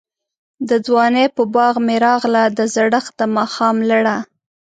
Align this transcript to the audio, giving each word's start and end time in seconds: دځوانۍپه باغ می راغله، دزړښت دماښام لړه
دځوانۍپه 0.69 1.43
باغ 1.55 1.75
می 1.85 1.97
راغله، 2.05 2.43
دزړښت 2.57 3.11
دماښام 3.19 3.77
لړه 3.91 4.17